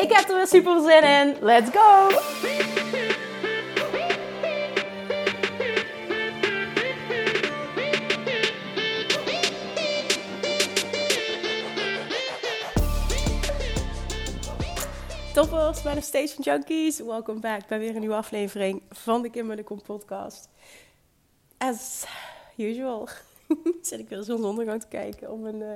[0.00, 1.36] Ik heb er weer super zin in.
[1.40, 2.08] Let's go!
[15.32, 16.98] Toppers, Manifestation Junkies.
[16.98, 20.48] Welkom back bij weer een nieuwe aflevering van de Kim Kom podcast.
[21.58, 22.04] As
[22.56, 23.08] usual
[23.82, 25.72] zit ik weer zonsondergang te kijken op een uh,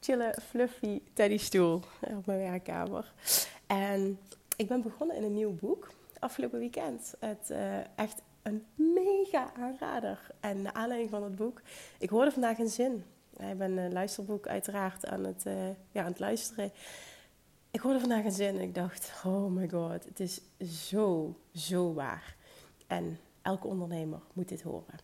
[0.00, 3.12] chille, fluffy teddystoel op mijn werkkamer.
[3.72, 4.18] En
[4.56, 7.14] ik ben begonnen in een nieuw boek afgelopen weekend.
[7.18, 10.30] Het uh, echt een mega aanrader.
[10.40, 11.62] En naar aanleiding van het boek,
[11.98, 13.04] ik hoorde vandaag een zin.
[13.36, 16.72] Ik ben een luisterboek uiteraard aan het, uh, ja, aan het luisteren.
[17.70, 20.40] Ik hoorde vandaag een zin en ik dacht, oh my god, het is
[20.88, 22.36] zo, zo waar.
[22.86, 24.98] En elke ondernemer moet dit horen.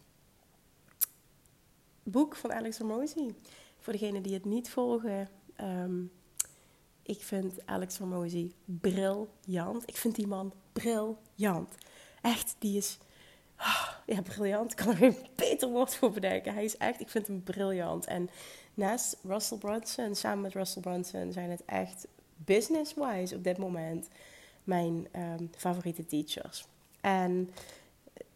[2.02, 3.34] Boek van Alex Hormozy.
[3.78, 5.28] Voor degenen die het niet volgen,
[5.61, 6.12] um,
[7.09, 9.83] ik vind Alex Hormozy briljant.
[9.87, 11.75] Ik vind die man briljant.
[12.23, 12.98] Echt, die is
[13.59, 14.70] oh, ja, briljant.
[14.70, 16.55] Ik kan er geen beter woord voor bedenken.
[16.55, 18.06] Hij is echt, ik vind hem briljant.
[18.06, 18.31] En
[18.75, 24.09] naast Russell Brunson, samen met Russell Brunson, zijn het echt business-wise op dit moment
[24.64, 26.67] mijn um, favoriete teachers.
[27.01, 27.51] En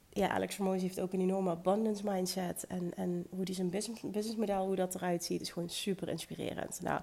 [0.08, 2.66] ja, Alex Hormozy heeft ook een enorme abundance mindset.
[2.66, 6.80] En, en hoe die zijn business, businessmodel, hoe dat eruit ziet, is gewoon super inspirerend.
[6.82, 7.00] Nou,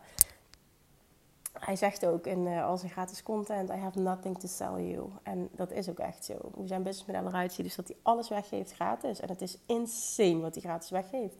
[1.53, 5.09] hij zegt ook in uh, al zijn gratis content, I have nothing to sell you.
[5.23, 6.33] En dat is ook echt zo.
[6.53, 9.19] Hoe zijn businessmodel eruit ziet, is dat hij alles weggeeft gratis.
[9.19, 11.35] En het is insane wat hij gratis weggeeft.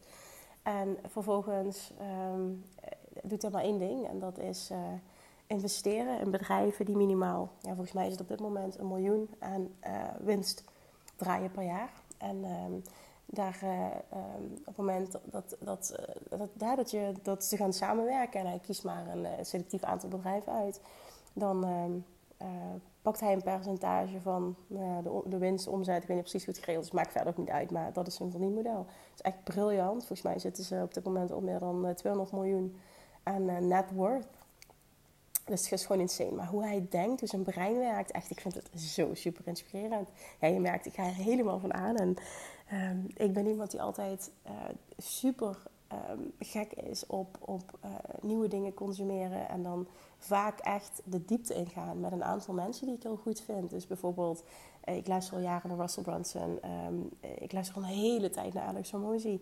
[0.62, 1.92] En vervolgens
[2.32, 2.64] um,
[3.22, 4.08] doet hij maar één ding.
[4.08, 4.78] En dat is uh,
[5.46, 9.30] investeren in bedrijven die minimaal, ja, volgens mij is het op dit moment een miljoen
[9.38, 9.68] aan
[10.18, 10.64] winst
[11.16, 11.92] draaien per jaar.
[12.18, 12.82] En um,
[13.30, 15.96] daar um, op het moment dat, dat, dat,
[16.60, 20.08] uh, dat, je, dat ze gaan samenwerken en hij kiest maar een uh, selectief aantal
[20.08, 20.80] bedrijven uit,
[21.32, 22.04] dan um,
[23.02, 26.02] pakt hij een percentage van nou de, de winst, omzet.
[26.02, 28.06] Ik weet niet precies hoe het geregeld is, maakt verder ook niet uit, maar dat
[28.06, 28.86] is een verdienmodel.
[28.86, 29.98] Het is echt briljant.
[29.98, 32.76] Volgens mij zitten ze op dit moment op meer dan 200 miljoen
[33.22, 34.26] aan net worth.
[35.44, 36.30] Dus het is gewoon insane.
[36.30, 40.08] Maar hoe hij denkt, hoe zijn brein werkt, echt, ik vind het zo super inspirerend.
[40.40, 41.96] Ja, je merkt, ik ga er helemaal van aan.
[41.96, 42.16] En
[42.72, 44.52] um, ik ben iemand die altijd uh,
[44.96, 45.56] super
[45.92, 49.48] um, gek is op, op uh, nieuwe dingen consumeren.
[49.48, 49.86] En dan
[50.18, 53.70] vaak echt de diepte ingaan met een aantal mensen die ik heel goed vind.
[53.70, 54.44] Dus bijvoorbeeld,
[54.84, 56.58] uh, ik luister al jaren naar Russell Brunson.
[56.86, 59.40] Um, ik luister al een hele tijd naar Alex Hormozy.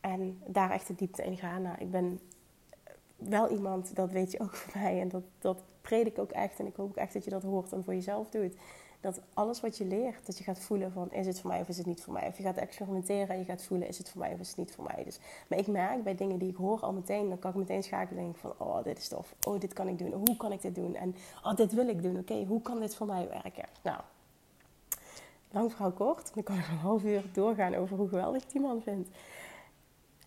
[0.00, 1.62] En daar echt de diepte in gaan.
[1.62, 2.20] Nou, ik ben
[3.16, 5.00] wel iemand, dat weet je ook van mij.
[5.00, 6.58] En dat, dat predik ik ook echt.
[6.58, 8.54] En ik hoop ook echt dat je dat hoort en voor jezelf doet.
[9.06, 11.68] Dat alles wat je leert, dat je gaat voelen van is het voor mij of
[11.68, 12.26] is het niet voor mij.
[12.28, 14.56] Of je gaat experimenteren en je gaat voelen is het voor mij of is het
[14.56, 15.04] niet voor mij.
[15.04, 15.18] Dus,
[15.48, 18.18] maar ik merk bij dingen die ik hoor al meteen, dan kan ik meteen schakelen
[18.18, 19.34] en denk van oh dit is tof.
[19.42, 20.12] Oh dit kan ik doen.
[20.12, 20.94] Hoe kan ik dit doen?
[20.94, 22.18] En oh dit wil ik doen.
[22.18, 23.64] Oké, hoe kan dit voor mij werken?
[23.82, 24.00] Nou,
[25.50, 26.34] lang verhaal kort.
[26.34, 29.08] Dan kan ik een half uur doorgaan over hoe geweldig die man vind.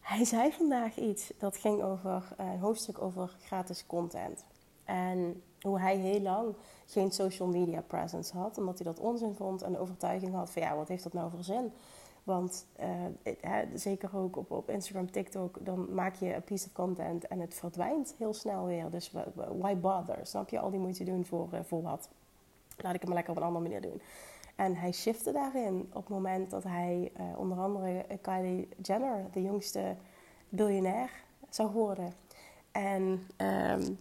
[0.02, 4.46] Hij zei vandaag iets dat ging over eh, een hoofdstuk over gratis content.
[4.90, 6.56] En hoe hij heel lang
[6.86, 10.62] geen social media presence had, omdat hij dat onzin vond en de overtuiging had van
[10.62, 11.72] ja, wat heeft dat nou voor zin?
[12.24, 17.28] Want uh, zeker ook op, op Instagram, TikTok, dan maak je een piece of content
[17.28, 18.90] en het verdwijnt heel snel weer.
[18.90, 19.14] Dus
[19.60, 20.20] why bother?
[20.24, 22.10] Snap je al die moeite doen voor, uh, voor wat?
[22.78, 24.02] Laat ik het maar lekker op een andere manier doen.
[24.56, 29.42] En hij shifte daarin op het moment dat hij uh, onder andere Kylie Jenner, de
[29.42, 29.96] jongste
[30.50, 31.12] biljonair,
[31.50, 32.14] zou worden.
[32.72, 34.00] En um,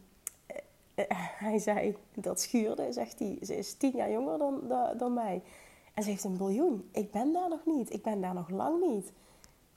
[1.48, 3.38] hij zei, dat schuurde, zegt hij.
[3.42, 4.60] Ze is tien jaar jonger dan,
[4.98, 5.42] dan, mij.
[5.94, 6.88] En ze heeft een biljoen.
[6.92, 7.92] Ik ben daar nog niet.
[7.92, 9.12] Ik ben daar nog lang niet.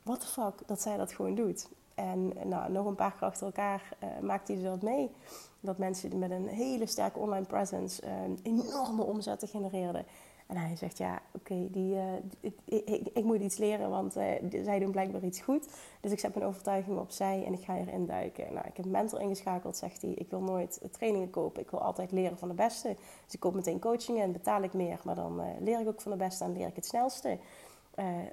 [0.03, 1.69] What the fuck dat zij dat gewoon doet.
[1.95, 5.12] En nou, nog een paar keer achter elkaar uh, maakte hij dat mee.
[5.59, 8.12] Dat mensen met een hele sterke online presence uh,
[8.44, 10.06] enorme omzetten genereerden.
[10.51, 14.24] En hij zegt, ja, oké, okay, uh, ik, ik, ik, moet iets leren, want uh,
[14.63, 15.68] zij doen blijkbaar iets goed.
[16.01, 18.53] Dus ik zet mijn overtuiging opzij en ik ga erin duiken.
[18.53, 20.12] Nou, ik heb een mentor ingeschakeld, zegt hij.
[20.12, 22.95] Ik wil nooit trainingen kopen, ik wil altijd leren van de beste.
[23.25, 25.00] Dus ik koop meteen coaching en betaal ik meer.
[25.03, 27.38] Maar dan leer ik ook van de beste en leer ik het snelste.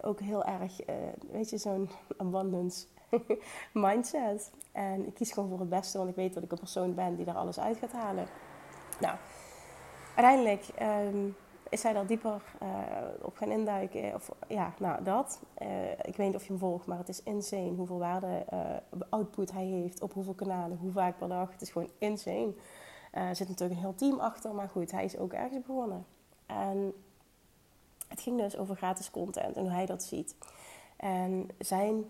[0.03, 0.81] ook heel erg,
[1.31, 2.87] weet je, zo'n abundance
[3.73, 4.51] mindset.
[4.73, 7.17] En ik kies gewoon voor het beste, want ik weet dat ik een persoon ben
[7.17, 8.27] die daar alles uit gaat halen.
[9.01, 9.17] Nou
[10.15, 11.29] uiteindelijk ehm,
[11.71, 12.69] is hij daar dieper uh,
[13.23, 14.15] op gaan induiken.
[14.15, 15.41] Of, ja, nou dat.
[15.63, 19.01] Uh, ik weet niet of je hem volgt, maar het is insane hoeveel waarde, uh,
[19.09, 20.03] output hij heeft.
[20.03, 21.53] Op hoeveel kanalen, hoe vaak per dag.
[21.53, 22.53] Het is gewoon insane.
[23.11, 26.07] er zit natuurlijk een heel team achter, maar goed, hij is ook ergens begonnen.
[26.47, 26.93] En
[28.09, 30.37] het ging dus over gratis content en hoe hij dat ziet.
[30.97, 32.05] En zijn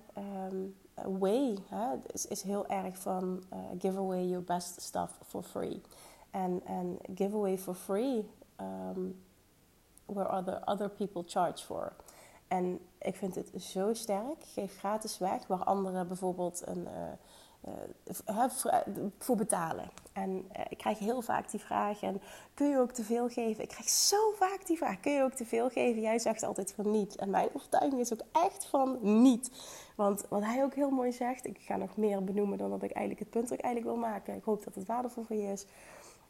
[0.53, 0.75] um,
[1.19, 3.43] way hè, is, is, heel erg van
[3.79, 5.81] give away your best stuff for free.
[6.31, 8.31] En, en give away for free
[8.61, 9.27] um,
[10.09, 11.93] where other, other people charge for.
[12.49, 14.45] En ik vind het zo sterk.
[14.45, 16.89] Geef gratis weg waar anderen bijvoorbeeld een,
[18.29, 18.45] uh,
[19.19, 19.91] voor betalen.
[20.13, 22.21] En uh, ik krijg heel vaak die vraag: en,
[22.55, 23.63] kun je ook te veel geven?
[23.63, 26.03] Ik krijg zo vaak die vraag: kun je ook te veel geven?
[26.03, 27.17] Jij zegt altijd van niet.
[27.17, 29.51] En mijn overtuiging is ook echt van niet.
[29.97, 32.93] Want wat hij ook heel mooi zegt, ik ga nog meer benoemen dan dat ik
[32.93, 34.35] eigenlijk het punt ook eigenlijk wil maken.
[34.35, 35.67] Ik hoop dat het waardevol voor je is.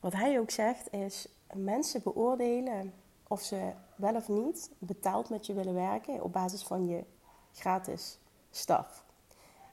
[0.00, 2.92] Wat hij ook zegt is: mensen beoordelen
[3.28, 7.04] of ze wel of niet betaald met je willen werken op basis van je
[7.52, 8.18] gratis
[8.50, 9.04] stuff.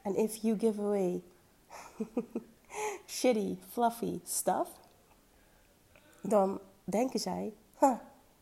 [0.01, 1.23] En if you give away
[3.05, 4.69] shitty, fluffy stuff,
[6.21, 7.97] dan denken zij, huh,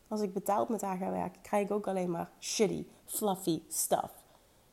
[0.07, 4.23] als ik betaald met haar ga werken, krijg ik ook alleen maar shitty, fluffy stuff.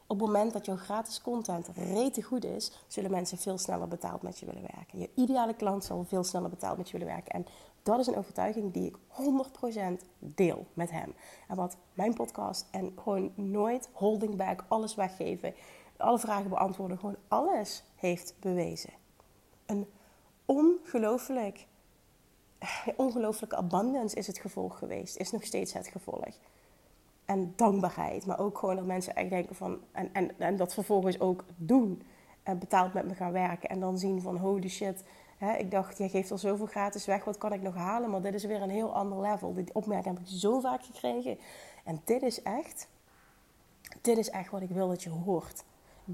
[0.06, 4.22] Op het moment dat jouw gratis content rete goed is, zullen mensen veel sneller betaald
[4.22, 4.98] met je willen werken.
[4.98, 7.32] Je ideale klant zal veel sneller betaald met je willen werken.
[7.32, 7.46] En
[7.82, 8.96] dat is een overtuiging die ik
[10.02, 11.14] 100% deel met hem.
[11.48, 15.54] En wat mijn podcast en gewoon nooit holding back, alles weggeven,
[15.96, 18.92] alle vragen beantwoorden, gewoon alles heeft bewezen.
[19.66, 19.86] Een
[20.44, 21.66] ongelooflijk,
[22.96, 26.38] ongelooflijke abundance is het gevolg geweest, is nog steeds het gevolg.
[27.24, 31.20] En dankbaarheid, maar ook gewoon dat mensen echt denken van, en, en, en dat vervolgens
[31.20, 32.02] ook doen.
[32.42, 35.04] En betaald met me gaan werken en dan zien van holy shit,
[35.48, 38.10] ik dacht, jij geeft al zoveel gratis weg, wat kan ik nog halen?
[38.10, 39.54] Maar dit is weer een heel ander level.
[39.54, 41.38] Die opmerking heb ik zo vaak gekregen.
[41.84, 42.88] En dit is echt,
[44.00, 45.64] dit is echt wat ik wil dat je hoort.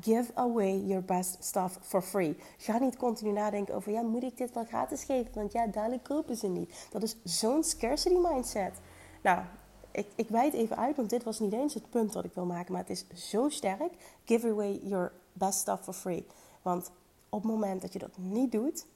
[0.00, 2.36] Give away your best stuff for free.
[2.56, 5.34] Ga niet continu nadenken over, ja, moet ik dit wel gratis geven?
[5.34, 6.86] Want ja, dadelijk kopen ze niet.
[6.90, 8.80] Dat is zo'n scarcity mindset.
[9.22, 9.44] Nou,
[9.90, 12.44] ik, ik wijd even uit, want dit was niet eens het punt dat ik wil
[12.44, 12.72] maken.
[12.72, 13.92] Maar het is zo sterk.
[14.24, 16.26] Give away your best stuff for free.
[16.62, 16.90] Want
[17.28, 18.86] op het moment dat je dat niet doet,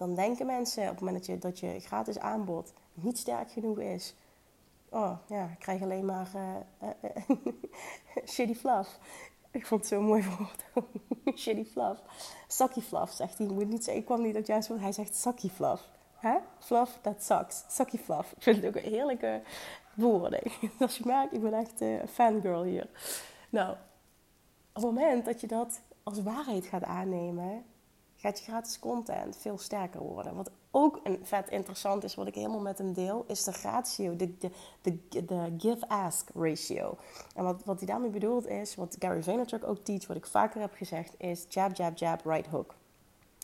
[0.00, 3.78] dan denken mensen op het moment dat je, dat je gratis aanbod niet sterk genoeg
[3.78, 4.14] is.
[4.88, 7.36] Oh ja, ik krijg alleen maar uh, uh,
[8.32, 8.98] shitty fluff.
[9.50, 10.64] Ik vond het zo mooi woord.
[11.38, 12.00] shitty fluff.
[12.48, 13.96] Sucky fluff, zegt hij.
[13.96, 14.80] Ik kwam niet op juist woord.
[14.80, 15.88] Hij zegt sucky fluff.
[16.14, 16.36] Hè?
[16.58, 17.64] Fluff, that sucks.
[17.68, 18.32] Sucky fluff.
[18.32, 19.42] Ik vind het ook een heerlijke
[19.94, 20.40] woorden.
[20.78, 22.88] Als je merkt, ik ben echt een fangirl hier.
[23.50, 23.70] Nou,
[24.72, 27.64] op het moment dat je dat als waarheid gaat aannemen,
[28.20, 30.34] gaat je gratis content veel sterker worden.
[30.34, 34.16] Wat ook een vet interessant is, wat ik helemaal met hem deel, is de ratio,
[34.16, 36.96] de, de, de, give-ask ratio.
[37.34, 40.60] En wat, wat hij daarmee bedoelt is, wat Gary Vaynerchuk ook teach, wat ik vaker
[40.60, 42.74] heb gezegd, is jab, jab, jab, right hook.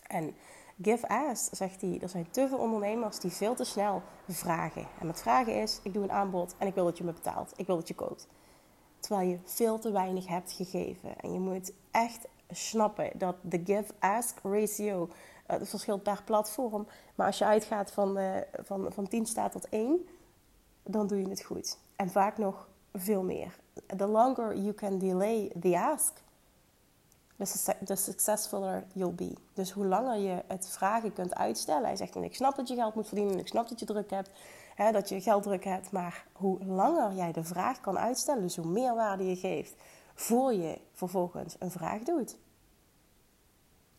[0.07, 0.35] En
[0.83, 4.87] give-ask, zegt hij, er zijn te veel ondernemers die veel te snel vragen.
[5.01, 7.53] En met vragen is, ik doe een aanbod en ik wil dat je me betaalt.
[7.57, 8.29] Ik wil dat je koopt.
[8.99, 11.21] Terwijl je veel te weinig hebt gegeven.
[11.21, 15.09] En je moet echt snappen dat de give-ask ratio,
[15.51, 19.53] uh, dat verschilt per platform, maar als je uitgaat van, uh, van, van 10 staat
[19.53, 20.09] tot 1,
[20.83, 21.79] dan doe je het goed.
[21.97, 23.59] En vaak nog veel meer.
[23.97, 26.13] The longer you can delay the ask,
[27.85, 29.33] the successfuler you'll be.
[29.53, 31.85] Dus hoe langer je het vragen kunt uitstellen.
[31.85, 34.31] Hij zegt, ik snap dat je geld moet verdienen, ik snap dat je druk hebt,
[34.93, 35.91] dat je gelddruk hebt.
[35.91, 39.75] Maar hoe langer jij de vraag kan uitstellen, dus hoe meer waarde je geeft,
[40.17, 42.37] voor je vervolgens een vraag doet.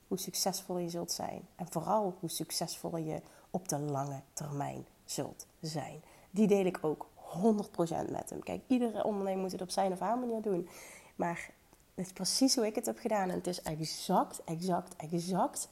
[0.08, 1.48] Hoe succesvol je zult zijn.
[1.56, 6.02] En vooral hoe succesvol je op de lange termijn zult zijn.
[6.32, 7.08] Die deel ik ook
[8.08, 8.44] 100% met hem.
[8.44, 10.70] Kijk, iedere ondernemer moet het op zijn of haar manier doen.
[11.16, 11.50] Maar
[11.96, 13.30] het is precies hoe ik het heb gedaan.
[13.30, 15.70] En het is exact, exact, exact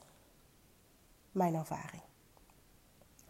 [1.32, 2.02] mijn ervaring.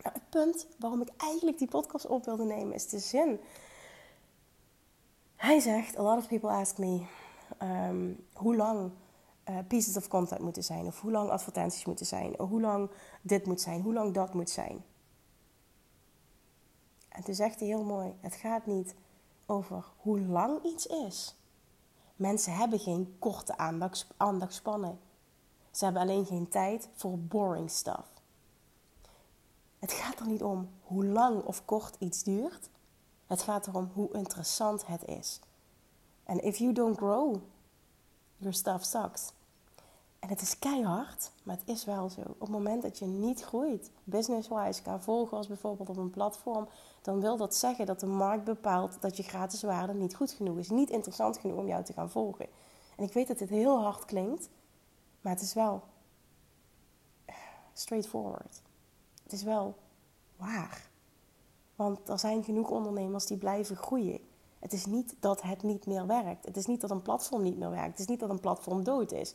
[0.02, 3.40] Nou, het punt waarom ik eigenlijk die podcast op wilde nemen is de zin.
[5.36, 7.06] Hij zegt, a lot of people ask me,
[7.62, 8.90] um, hoe lang
[9.48, 12.90] uh, pieces of content moeten zijn, of hoe lang advertenties moeten zijn, of hoe lang
[13.22, 14.84] dit moet zijn, hoe lang dat moet zijn.
[17.08, 18.94] En toen zegt hij heel mooi: het gaat niet
[19.46, 21.36] over hoe lang iets is.
[22.16, 23.56] Mensen hebben geen korte
[24.16, 24.98] aandachtspannen.
[25.70, 28.08] Ze hebben alleen geen tijd voor boring stuff.
[29.78, 32.70] Het gaat er niet om hoe lang of kort iets duurt.
[33.26, 35.40] Het gaat erom hoe interessant het is.
[36.25, 37.37] En if you don't grow,
[38.37, 39.33] your stuff sucks.
[40.18, 42.21] En het is keihard, maar het is wel zo.
[42.21, 46.68] Op het moment dat je niet groeit, business-wise, qua volgers bijvoorbeeld op een platform,
[47.02, 50.59] dan wil dat zeggen dat de markt bepaalt dat je gratis waarde niet goed genoeg
[50.59, 50.71] is.
[50.71, 52.47] Niet interessant genoeg om jou te gaan volgen.
[52.97, 54.49] En ik weet dat dit heel hard klinkt,
[55.21, 55.83] maar het is wel
[57.73, 58.62] straightforward.
[59.23, 59.75] Het is wel
[60.37, 60.88] waar.
[61.76, 64.21] Want er zijn genoeg ondernemers die blijven groeien.
[64.59, 66.45] Het is niet dat het niet meer werkt.
[66.45, 67.90] Het is niet dat een platform niet meer werkt.
[67.90, 69.35] Het is niet dat een platform dood is.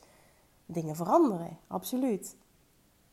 [0.66, 2.36] Dingen veranderen, absoluut.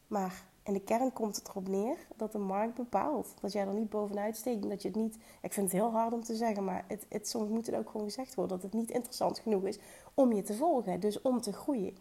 [0.06, 3.34] Maar in de kern komt het erop neer dat de markt bepaalt.
[3.40, 4.68] Dat jij er niet bovenuit steekt.
[4.68, 5.16] Dat je het niet.
[5.42, 7.90] Ik vind het heel hard om te zeggen, maar het, het, soms moet het ook
[7.90, 9.78] gewoon gezegd worden dat het niet interessant genoeg is
[10.14, 11.00] om je te volgen.
[11.00, 11.96] Dus om te groeien.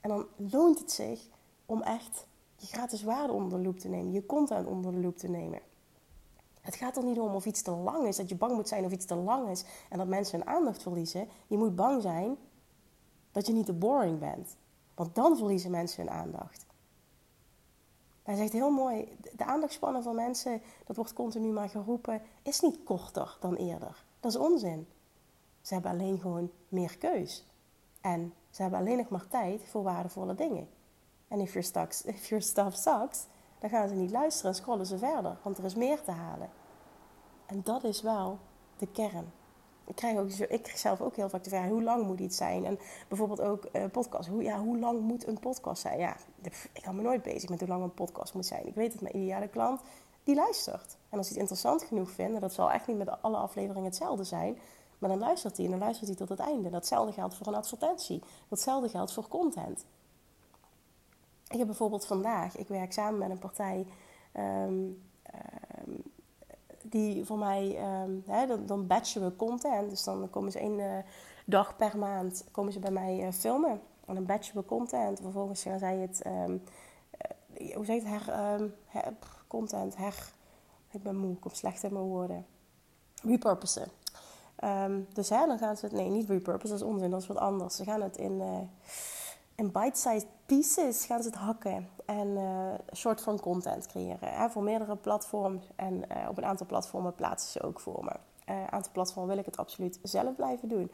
[0.00, 1.28] En dan loont het zich
[1.66, 2.26] om echt
[2.56, 5.60] je gratis waarde onder de loep te nemen, je content onder de loep te nemen.
[6.60, 8.84] Het gaat er niet om of iets te lang is, dat je bang moet zijn
[8.84, 11.28] of iets te lang is en dat mensen hun aandacht verliezen.
[11.46, 12.36] Je moet bang zijn
[13.32, 14.56] dat je niet te boring bent,
[14.94, 16.66] want dan verliezen mensen hun aandacht.
[18.22, 22.84] Hij zegt heel mooi, de aandachtspannen van mensen, dat wordt continu maar geroepen, is niet
[22.84, 24.04] korter dan eerder.
[24.20, 24.88] Dat is onzin.
[25.60, 27.46] Ze hebben alleen gewoon meer keus.
[28.00, 30.68] En ze hebben alleen nog maar tijd voor waardevolle dingen.
[31.28, 31.54] En if
[32.04, 33.26] if your stuff sucks,
[33.58, 36.50] dan gaan ze niet luisteren en scrollen ze verder, want er is meer te halen.
[37.46, 38.38] En dat is wel
[38.76, 39.32] de kern.
[39.84, 42.36] Ik krijg, ook, ik krijg zelf ook heel vaak de vraag: hoe lang moet iets
[42.36, 42.64] zijn?
[42.64, 44.28] En bijvoorbeeld ook uh, podcast.
[44.28, 45.98] Hoe, ja, hoe lang moet een podcast zijn?
[45.98, 46.16] Ja,
[46.72, 48.66] ik hou me nooit bezig met hoe lang een podcast moet zijn.
[48.66, 49.80] Ik weet dat mijn ideale klant
[50.24, 50.96] die luistert.
[51.08, 53.84] En als hij het interessant genoeg vindt, en dat zal echt niet met alle afleveringen
[53.84, 54.58] hetzelfde zijn,
[54.98, 56.70] maar dan luistert hij en dan luistert hij tot het einde.
[56.70, 58.22] Datzelfde geldt voor een advertentie.
[58.48, 59.84] Datzelfde geldt voor content.
[61.48, 63.86] Ik heb bijvoorbeeld vandaag, ik werk samen met een partij
[64.36, 65.02] um,
[65.86, 66.02] um,
[66.82, 69.90] die voor mij, um, hè, dan, dan batchen we content.
[69.90, 70.98] Dus dan komen ze één uh,
[71.44, 73.80] dag per maand komen ze bij mij uh, filmen.
[74.06, 75.20] En dan batchen we content.
[75.20, 76.44] Vervolgens gaan zij het, uh,
[77.74, 78.34] hoe zeg je het, her,
[78.86, 79.14] her,
[79.46, 80.32] content, her,
[80.90, 82.46] ik ben moe, ik kom slecht in mijn woorden.
[83.22, 83.88] Repurposen.
[85.12, 87.36] dus hè, dan gaan ze het, nee, niet repurpose, dat is onzin, dat is wat
[87.36, 87.76] anders.
[87.76, 88.42] Ze gaan het in
[89.58, 94.18] in bite-sized pieces gaan ze het hakken en uh, short form content creëren.
[94.20, 98.10] Hè, voor meerdere platforms en uh, op een aantal platformen plaatsen ze ook voor me.
[98.10, 100.92] Uh, een aantal platformen wil ik het absoluut zelf blijven doen.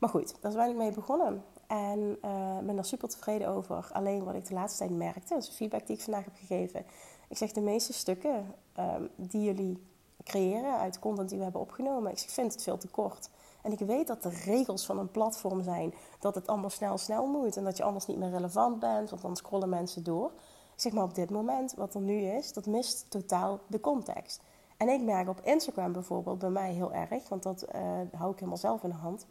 [0.00, 1.44] Maar goed, daar ben ik mee begonnen.
[1.66, 2.18] En
[2.64, 3.88] ben daar super tevreden over.
[3.92, 6.34] Alleen wat ik de laatste tijd merkte, dat is de feedback die ik vandaag heb
[6.36, 6.86] gegeven.
[7.28, 9.82] Ik zeg de meeste stukken um, die jullie
[10.24, 13.30] creëren uit content die we hebben opgenomen, ik vind het veel te kort.
[13.66, 17.26] En ik weet dat de regels van een platform zijn dat het allemaal snel, snel
[17.26, 17.56] moet.
[17.56, 20.30] En dat je anders niet meer relevant bent, want dan scrollen mensen door.
[20.76, 24.40] Zeg maar op dit moment, wat er nu is, dat mist totaal de context.
[24.76, 27.80] En ik merk op Instagram bijvoorbeeld bij mij heel erg, want dat uh,
[28.12, 29.26] hou ik helemaal zelf in de hand.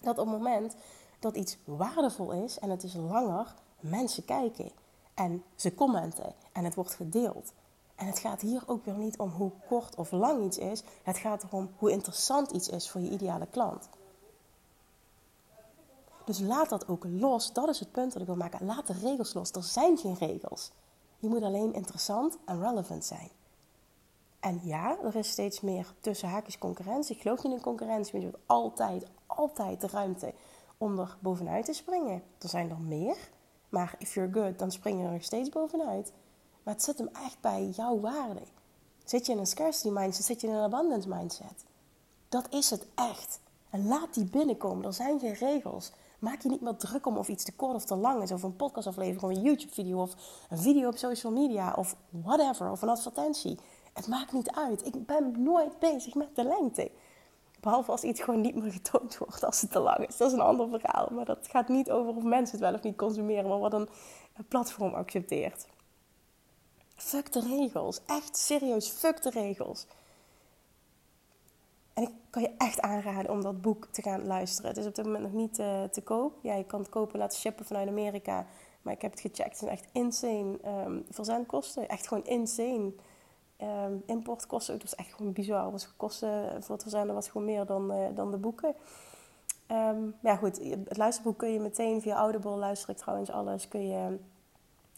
[0.00, 0.76] Dat op het moment
[1.18, 4.70] dat iets waardevol is en het is langer, mensen kijken
[5.14, 7.52] en ze commenten en het wordt gedeeld.
[7.94, 10.82] En het gaat hier ook weer niet om hoe kort of lang iets is.
[11.02, 13.88] Het gaat erom hoe interessant iets is voor je ideale klant.
[16.24, 17.52] Dus laat dat ook los.
[17.52, 18.66] Dat is het punt dat ik wil maken.
[18.66, 19.50] Laat de regels los.
[19.50, 20.70] Er zijn geen regels.
[21.18, 23.30] Je moet alleen interessant en relevant zijn.
[24.40, 27.16] En ja, er is steeds meer tussen haakjes concurrentie.
[27.16, 30.32] Ik geloof niet in concurrentie, want je hebt altijd, altijd de ruimte
[30.78, 32.22] om er bovenuit te springen.
[32.38, 33.16] Er zijn er meer,
[33.68, 36.12] maar if you're good, dan spring je er nog steeds bovenuit.
[36.62, 38.40] Maar het zit hem echt bij jouw waarde.
[39.04, 41.64] Zit je in een scarcity mindset, zit je in een abundance mindset.
[42.28, 43.40] Dat is het echt.
[43.70, 44.84] En laat die binnenkomen.
[44.84, 45.92] Er zijn geen regels.
[46.18, 48.32] Maak je niet meer druk om of iets te kort of te lang is.
[48.32, 50.14] Of een podcastaflevering, of een YouTube-video, of
[50.48, 53.58] een video op social media, of whatever, of een advertentie.
[53.92, 54.86] Het maakt niet uit.
[54.86, 56.90] Ik ben nooit bezig met de lengte.
[57.60, 60.16] Behalve als iets gewoon niet meer getoond wordt als het te lang is.
[60.16, 61.08] Dat is een ander verhaal.
[61.10, 63.88] Maar dat gaat niet over of mensen het wel of niet consumeren, maar wat een
[64.48, 65.66] platform accepteert.
[67.02, 68.00] Fuck de regels.
[68.06, 69.86] Echt serieus, fuck de regels.
[71.94, 74.70] En ik kan je echt aanraden om dat boek te gaan luisteren.
[74.70, 76.38] Het is op dit moment nog niet uh, te koop.
[76.42, 78.46] Ja, je kan het kopen laten shippen vanuit Amerika.
[78.82, 79.48] Maar ik heb het gecheckt.
[79.48, 81.88] Het zijn echt insane um, verzendkosten.
[81.88, 82.92] Echt gewoon insane.
[83.62, 84.74] Um, importkosten.
[84.74, 85.62] Het was echt gewoon bizar.
[85.62, 88.74] Het was kosten voor het verzenden was gewoon meer dan, uh, dan de boeken.
[89.68, 93.86] Um, ja goed, het luisterboek kun je meteen via Audible, luister ik trouwens alles, kun
[93.88, 94.18] je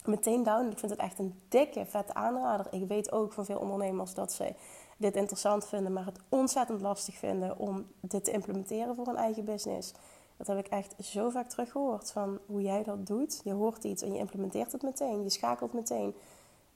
[0.07, 0.71] meteen down.
[0.71, 2.67] Ik vind het echt een dikke, vette aanrader.
[2.73, 4.55] Ik weet ook van veel ondernemers dat ze
[4.97, 9.45] dit interessant vinden, maar het ontzettend lastig vinden om dit te implementeren voor een eigen
[9.45, 9.93] business.
[10.37, 13.41] Dat heb ik echt zo vaak teruggehoord van hoe jij dat doet.
[13.43, 15.23] Je hoort iets en je implementeert het meteen.
[15.23, 16.15] Je schakelt meteen.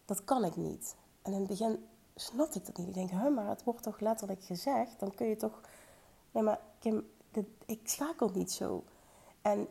[0.06, 0.96] Dat kan ik niet.
[1.22, 2.88] En in het begin snapte ik dat niet.
[2.88, 5.00] Ik denk, huh, maar het wordt toch letterlijk gezegd.
[5.00, 5.62] Dan kun je toch...
[6.32, 6.60] Nee, maar
[7.66, 8.84] ik schakel niet zo.
[9.42, 9.68] En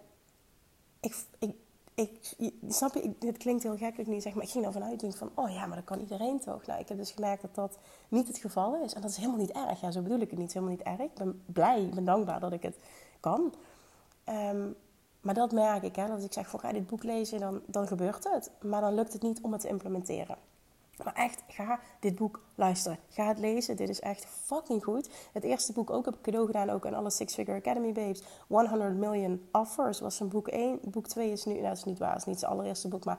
[1.00, 1.56] ik, ik,
[1.98, 2.34] ik,
[2.68, 5.30] snap je, dit klinkt heel gek nu zeg, maar ik ging ervan uit, denk van,
[5.34, 6.66] oh ja, maar dat kan iedereen toch?
[6.66, 7.78] Nou, ik heb dus gemerkt dat dat
[8.08, 8.94] niet het geval is.
[8.94, 9.80] En dat is helemaal niet erg.
[9.80, 10.52] Ja, zo bedoel ik het niet.
[10.52, 10.98] helemaal niet erg.
[10.98, 12.76] Ik ben blij, ik ben dankbaar dat ik het
[13.20, 13.54] kan.
[14.24, 14.66] Ehm,
[15.20, 17.86] maar dat merk ik, hè, dat als ik zeg ga dit boek lezen, dan, dan
[17.86, 18.50] gebeurt het.
[18.62, 20.36] Maar dan lukt het niet om het te implementeren.
[21.04, 22.98] Maar echt, ga dit boek luisteren.
[23.08, 23.76] Ga het lezen.
[23.76, 25.08] Dit is echt fucking goed.
[25.32, 28.22] Het eerste boek ook heb ik cadeau gedaan, ook aan alle Six Figure Academy Babes.
[28.48, 30.78] 100 Million Offers was een boek 1.
[30.82, 33.04] Boek 2 is nu, nou dat is niet waar, het is niet het allereerste boek,
[33.04, 33.18] maar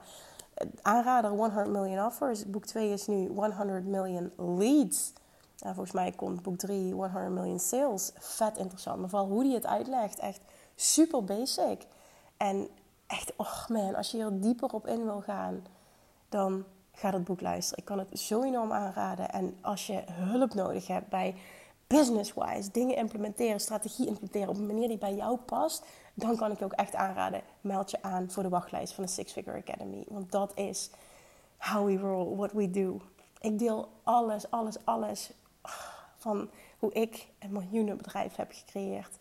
[0.82, 2.46] aanrader 100 Million Offers.
[2.46, 5.12] Boek 2 is nu 100 Million Leads.
[5.58, 8.12] Nou, volgens mij komt boek 3 100 Million Sales.
[8.18, 9.00] Vet interessant.
[9.00, 10.40] Maar vooral hoe hij het uitlegt, echt
[10.74, 11.86] super basic.
[12.36, 12.68] En
[13.06, 15.66] echt, oh man, als je hier dieper op in wil gaan,
[16.28, 16.64] dan
[17.00, 17.78] ga dat boek luisteren.
[17.78, 19.30] Ik kan het zo enorm aanraden.
[19.30, 21.34] En als je hulp nodig hebt bij
[21.86, 26.58] business-wise, dingen implementeren, strategie implementeren op een manier die bij jou past, dan kan ik
[26.58, 30.04] je ook echt aanraden, meld je aan voor de wachtlijst van de Six Figure Academy.
[30.08, 30.90] Want dat is
[31.56, 33.00] how we roll, what we do.
[33.40, 35.32] Ik deel alles, alles, alles
[36.16, 39.18] van hoe ik een miljoenenbedrijf heb gecreëerd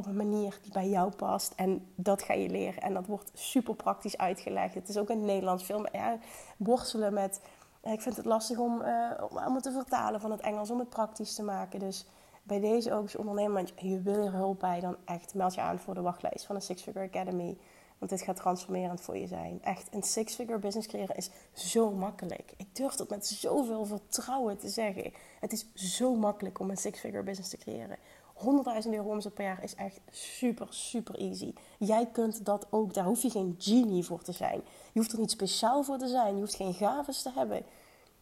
[0.00, 1.52] op een manier die bij jou past.
[1.56, 2.82] En dat ga je leren.
[2.82, 4.74] En dat wordt super praktisch uitgelegd.
[4.74, 5.86] Het is ook een Nederlands film.
[5.92, 6.18] Ja,
[6.56, 7.40] worstelen met.
[7.82, 9.10] Ik vind het lastig om, uh,
[9.46, 11.78] om het te vertalen van het Engels, om het praktisch te maken.
[11.78, 12.06] Dus
[12.42, 15.60] bij deze ook als ondernemer, want je wil er hulp bij, dan echt meld je
[15.60, 17.56] aan voor de wachtlijst van de Six Figure Academy.
[17.98, 19.62] Want dit gaat transformerend voor je zijn.
[19.62, 22.52] Echt, een six-figure business creëren is zo makkelijk.
[22.56, 25.12] Ik durf dat met zoveel vertrouwen te zeggen.
[25.40, 27.96] Het is zo makkelijk om een six-figure business te creëren.
[28.40, 31.54] 100.000 euro omzet per jaar is echt super, super easy.
[31.78, 32.94] Jij kunt dat ook.
[32.94, 34.60] Daar hoef je geen genie voor te zijn.
[34.92, 36.34] Je hoeft er niet speciaal voor te zijn.
[36.34, 37.62] Je hoeft geen gaves te hebben.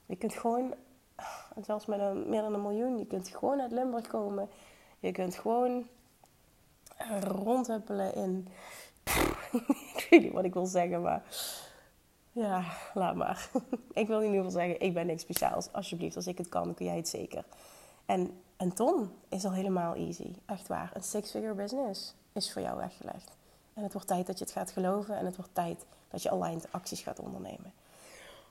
[0.07, 0.75] Je kunt gewoon,
[1.63, 4.49] zelfs met een, meer dan een miljoen, je kunt gewoon uit Limburg komen.
[4.99, 5.87] Je kunt gewoon
[7.21, 8.49] rondhuppelen in.
[9.97, 11.23] ik weet niet wat ik wil zeggen, maar.
[12.33, 12.65] Ja,
[12.95, 13.51] laat maar.
[13.93, 15.73] ik wil in ieder geval zeggen, ik ben niks speciaals.
[15.73, 17.45] Alsjeblieft, als ik het kan, kun jij het zeker.
[18.07, 20.33] En een ton is al helemaal easy.
[20.47, 20.91] Echt waar.
[20.95, 23.37] Een six-figure business is voor jou weggelegd.
[23.75, 25.17] En het wordt tijd dat je het gaat geloven.
[25.17, 27.73] En het wordt tijd dat je aligned acties gaat ondernemen.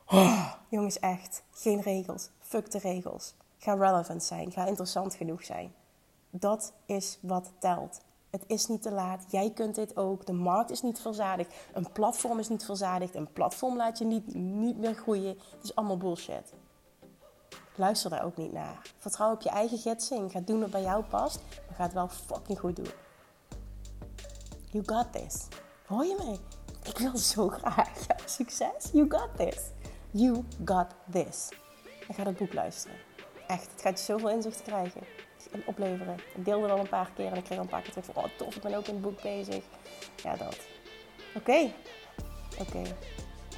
[0.07, 1.43] Oh, jongens, echt.
[1.51, 2.29] Geen regels.
[2.39, 3.33] Fuck de regels.
[3.57, 4.51] Ga relevant zijn.
[4.51, 5.73] Ga interessant genoeg zijn.
[6.29, 8.01] Dat is wat telt.
[8.29, 9.25] Het is niet te laat.
[9.29, 10.25] Jij kunt dit ook.
[10.25, 11.53] De markt is niet verzadigd.
[11.73, 13.15] Een platform is niet verzadigd.
[13.15, 15.37] Een platform laat je niet, niet meer groeien.
[15.51, 16.53] Het is allemaal bullshit.
[17.77, 18.81] Luister daar ook niet naar.
[18.97, 20.31] Vertrouw op je eigen gidsing.
[20.31, 21.39] Ga doen wat bij jou past.
[21.67, 22.91] Maar ga het wel fucking goed doen.
[24.71, 25.47] You got this.
[25.85, 26.39] Hoor je mij?
[26.83, 28.05] Ik wil zo graag.
[28.25, 28.89] Succes.
[28.91, 29.69] You got this.
[30.11, 31.49] You got this.
[32.07, 32.97] En ga dat boek luisteren.
[33.47, 35.01] Echt, het gaat je zoveel inzicht krijgen.
[35.51, 36.15] En opleveren.
[36.35, 38.23] Ik deelde al een paar keer en ik kreeg al een paar keer terug van...
[38.23, 39.63] Oh, tof, ik ben ook in het boek bezig.
[40.23, 40.57] Ja, dat.
[41.35, 41.71] Oké.
[42.59, 42.81] Oké.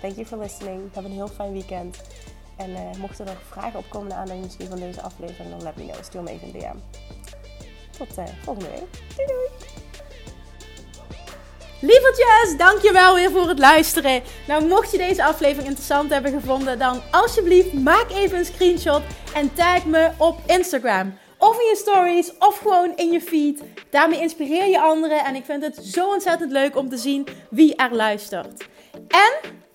[0.01, 0.93] Thank you for listening.
[0.93, 2.01] Heb een heel fijn weekend.
[2.59, 6.03] En uh, mochten er vragen opkomen naar aanleiding van deze aflevering, dan let me know.
[6.03, 6.77] Stuur me even een DM.
[7.97, 9.15] Tot uh, volgende week.
[9.15, 9.77] Doei doei!
[11.81, 14.21] Lievertjes, dankjewel weer voor het luisteren.
[14.47, 19.01] Nou, mocht je deze aflevering interessant hebben gevonden, dan alsjeblieft maak even een screenshot
[19.33, 21.17] en tag me op Instagram.
[21.37, 23.63] Of in je stories, of gewoon in je feed.
[23.89, 27.75] Daarmee inspireer je anderen en ik vind het zo ontzettend leuk om te zien wie
[27.75, 28.67] er luistert.
[29.07, 29.57] En